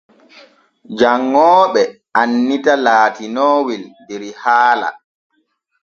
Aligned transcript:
Janŋooɓe 0.99 1.81
annita 2.19 2.73
laatinoowel 2.85 3.83
der 4.07 4.23
haala. 4.41 4.89